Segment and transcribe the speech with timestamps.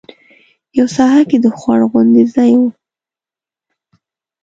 [0.77, 2.63] یوه ساحه کې د خوړ غوندې ځای و.